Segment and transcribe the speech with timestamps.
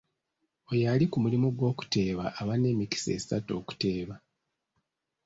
[0.71, 4.15] Oyo ali ku mulimu gw’okuteeba aba n’emikisa esatu okuteeba.